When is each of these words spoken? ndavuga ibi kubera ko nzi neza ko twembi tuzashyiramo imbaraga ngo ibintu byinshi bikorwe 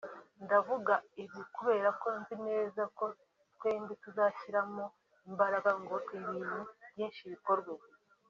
ndavuga 0.43 0.93
ibi 1.23 1.41
kubera 1.55 1.89
ko 2.01 2.07
nzi 2.19 2.35
neza 2.47 2.81
ko 2.97 3.05
twembi 3.55 3.93
tuzashyiramo 4.03 4.85
imbaraga 5.29 5.69
ngo 5.81 5.95
ibintu 6.17 6.59
byinshi 6.91 7.21
bikorwe 7.33 7.73